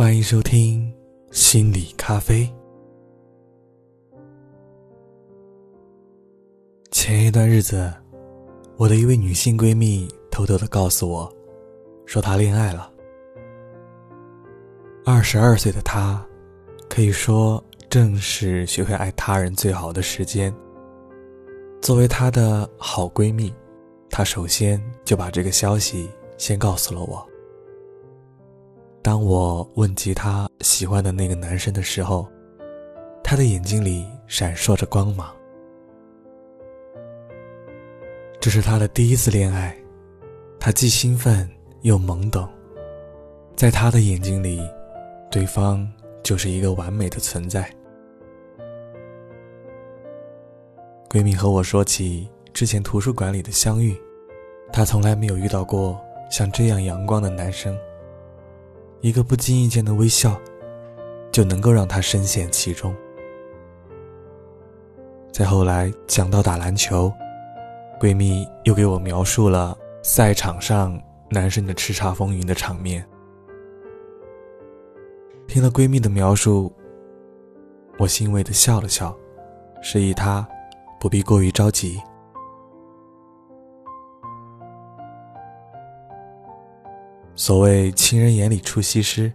[0.00, 0.90] 欢迎收听
[1.30, 2.50] 心理咖啡。
[6.90, 7.92] 前一段日子，
[8.78, 11.30] 我的一位女性闺蜜偷偷的告诉我，
[12.06, 12.90] 说她恋爱了。
[15.04, 16.26] 二十二岁的她，
[16.88, 20.50] 可以说正是学会爱他人最好的时间。
[21.82, 23.54] 作为她的好闺蜜，
[24.08, 26.08] 她首先就把这个消息
[26.38, 27.29] 先告诉了我。
[29.02, 32.28] 当我问及她喜欢的那个男生的时候，
[33.24, 35.34] 她的眼睛里闪烁着光芒。
[38.40, 39.74] 这是她的第一次恋爱，
[40.58, 41.48] 她既兴奋
[41.80, 42.46] 又懵懂，
[43.56, 44.60] 在她的眼睛里，
[45.30, 45.90] 对方
[46.22, 47.70] 就是一个完美的存在。
[51.08, 53.98] 闺蜜和我说起之前图书馆里的相遇，
[54.70, 55.98] 她从来没有遇到过
[56.30, 57.74] 像这样阳光的男生。
[59.00, 60.38] 一个不经意间的微笑，
[61.32, 62.94] 就能够让她深陷其中。
[65.32, 67.10] 再后来讲到打篮球，
[67.98, 73.06] 闺蜜又给我描述了赛场上男生的叱咤风云的场面。
[75.46, 76.72] 听了闺蜜的描述，
[77.98, 79.16] 我欣慰的笑了笑，
[79.80, 80.46] 示意她
[81.00, 81.98] 不必过于着急。
[87.40, 89.32] 所谓“情人眼里出西施”，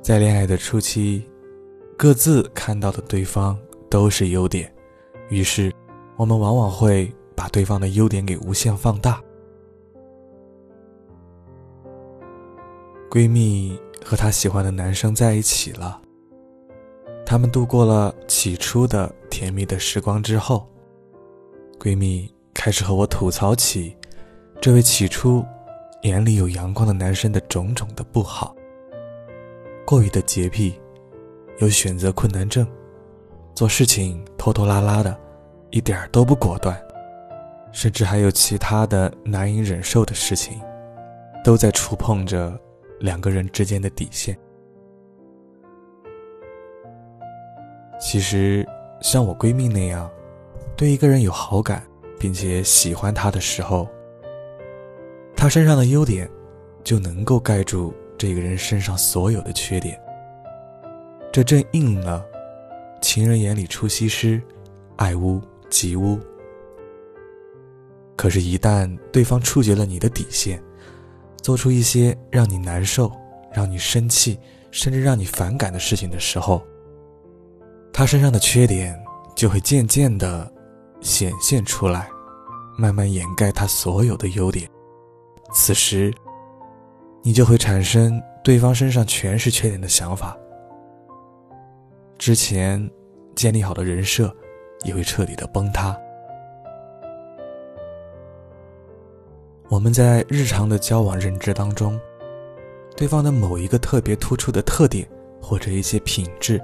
[0.00, 1.28] 在恋爱的初期，
[1.94, 3.54] 各自看到的对方
[3.90, 4.74] 都是优点，
[5.28, 5.70] 于是
[6.16, 9.22] 我们往往会把对方的优点给无限放大。
[13.10, 16.00] 闺蜜和她喜欢的男生在一起了，
[17.26, 20.66] 他们度过了起初的甜蜜的时光之后，
[21.78, 23.94] 闺蜜开始和我吐槽起
[24.62, 25.44] 这位起初。
[26.02, 28.56] 眼里有阳光的男生的种种的不好，
[29.86, 30.74] 过于的洁癖，
[31.58, 32.66] 有选择困难症，
[33.54, 35.16] 做事情拖拖拉拉的，
[35.70, 36.76] 一点儿都不果断，
[37.70, 40.60] 甚至还有其他的难以忍受的事情，
[41.44, 42.58] 都在触碰着
[42.98, 44.36] 两个人之间的底线。
[48.00, 48.66] 其实，
[49.00, 50.10] 像我闺蜜那样，
[50.76, 51.80] 对一个人有好感，
[52.18, 53.86] 并且喜欢他的时候。
[55.42, 56.30] 他身上的优点，
[56.84, 60.00] 就能够盖住这个人身上所有的缺点。
[61.32, 62.24] 这正应了
[63.02, 64.40] “情人眼里出西施，
[64.94, 66.16] 爱屋及乌”。
[68.14, 70.62] 可是，一旦对方触及了你的底线，
[71.38, 73.10] 做出一些让你难受、
[73.52, 74.38] 让你生气，
[74.70, 76.62] 甚至让你反感的事情的时候，
[77.92, 78.96] 他身上的缺点
[79.34, 80.48] 就会渐渐的
[81.00, 82.08] 显现出来，
[82.78, 84.70] 慢慢掩盖他所有的优点。
[85.52, 86.12] 此时，
[87.22, 90.36] 你就会产生对方身上全是缺点的想法，
[92.16, 92.90] 之前
[93.34, 94.34] 建立好的人设
[94.84, 95.96] 也会彻底的崩塌。
[99.68, 102.00] 我们在日常的交往认知当中，
[102.96, 105.06] 对方的某一个特别突出的特点
[105.40, 106.60] 或者一些品质，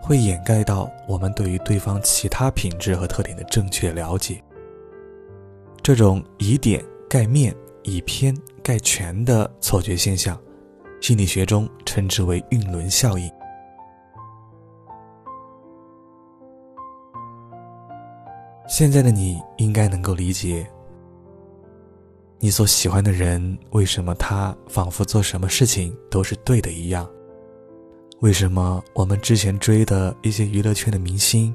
[0.00, 4.42] 会掩盖到我们对于对方其他品质和特点的正确了解。
[5.82, 7.54] 这种以点盖面。
[7.82, 10.38] 以偏概全的错觉现象，
[11.00, 13.30] 心理学中称之为晕轮效应。
[18.68, 20.64] 现在的你应该能够理解，
[22.38, 27.08] 你所喜欢的人为什么他仿佛做什么事情都是对的一样？
[28.20, 31.54] 为什么我们之前追的一些娱乐圈的明星，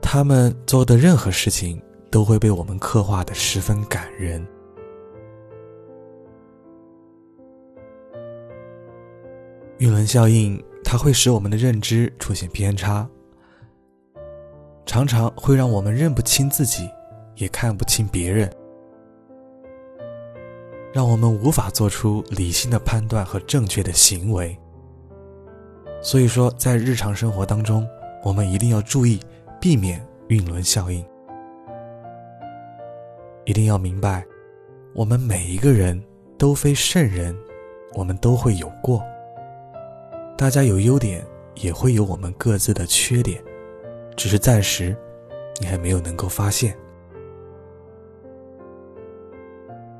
[0.00, 4.44] 他们做的任何事情都会被我们刻画的十分感人？
[9.78, 13.08] 晕轮效应，它会使我们的认知出现偏差，
[14.84, 16.90] 常常会让我们认不清自己，
[17.36, 18.50] 也看不清别人，
[20.92, 24.58] 让我们无法做出理性的判断和正确的行为。
[26.02, 27.86] 所以说，在日常生活当中，
[28.24, 29.20] 我们一定要注意
[29.60, 31.04] 避免晕轮效应，
[33.44, 34.26] 一定要明白，
[34.92, 36.02] 我们每一个人
[36.36, 37.32] 都非圣人，
[37.94, 39.00] 我们都会有过。
[40.38, 41.26] 大家有优点，
[41.56, 43.42] 也会有我们各自的缺点，
[44.16, 44.96] 只是暂时，
[45.60, 46.78] 你还没有能够发现。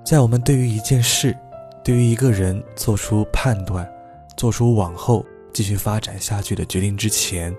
[0.04, 1.36] 在我们对于一件事、
[1.82, 3.84] 对于一个人做出判断、
[4.36, 7.52] 做出往后继续发展下去的决定之前，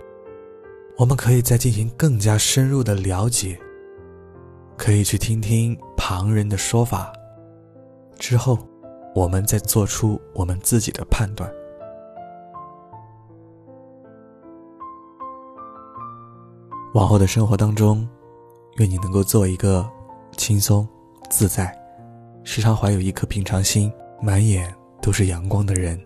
[0.95, 3.59] 我们可以再进行更加深入的了解，
[4.77, 7.11] 可以去听听旁人的说法，
[8.17, 8.57] 之后，
[9.13, 11.51] 我们再做出我们自己的判断。
[16.93, 18.07] 往后的生活当中，
[18.77, 19.87] 愿你能够做一个
[20.35, 20.87] 轻松
[21.29, 21.71] 自在、
[22.43, 23.91] 时常怀有一颗平常心、
[24.21, 25.99] 满眼都是阳光的人。